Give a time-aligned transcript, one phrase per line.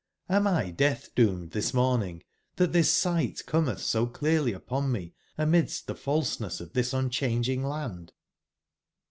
[0.27, 2.23] am I deatb/doom ed tbis morning
[2.57, 8.11] tbat tbis sight cometh so clearly upon me amidst the falseness of this unchanging land?"